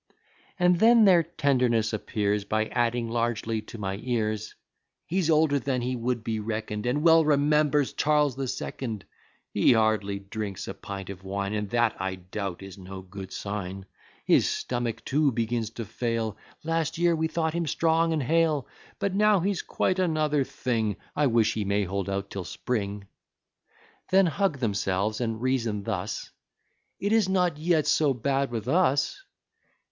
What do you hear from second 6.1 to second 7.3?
be reckon'd, And well